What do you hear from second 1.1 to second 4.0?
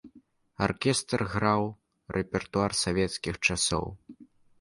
граў рэпертуар савецкіх часоў.